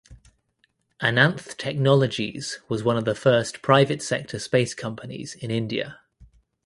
[0.99, 5.99] Ananth Technologies was one of the first private sector space companies in India.